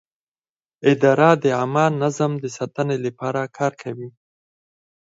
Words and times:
اداره 0.91 1.29
د 1.43 1.45
عامه 1.57 1.85
نظم 2.01 2.31
د 2.43 2.45
ساتنې 2.57 2.97
لپاره 3.05 3.41
کار 3.57 3.73
کوي. 3.81 4.09